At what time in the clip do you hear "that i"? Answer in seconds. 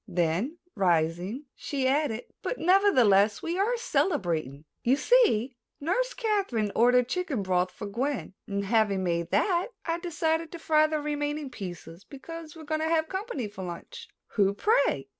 9.29-9.99